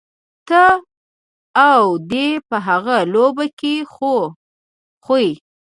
[0.47, 0.63] ته
[1.69, 4.13] او دی په هغه لوبه کي خو
[5.05, 5.27] خوئ.